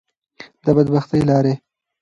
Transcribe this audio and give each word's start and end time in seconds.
د 0.65 0.67
بدبختی 0.77 1.19
لارې. 1.29 1.53